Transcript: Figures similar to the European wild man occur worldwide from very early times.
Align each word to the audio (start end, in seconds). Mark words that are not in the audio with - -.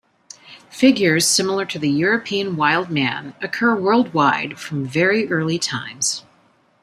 Figures 0.71 1.27
similar 1.27 1.63
to 1.63 1.77
the 1.77 1.87
European 1.91 2.55
wild 2.57 2.89
man 2.89 3.35
occur 3.39 3.75
worldwide 3.75 4.57
from 4.59 4.83
very 4.83 5.29
early 5.31 5.59
times. 5.59 6.23